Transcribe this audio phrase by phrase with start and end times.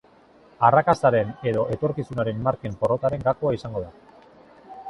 [0.69, 3.95] Arrakastaren edo etorkizunaren marken porrotaren gakoa izango da.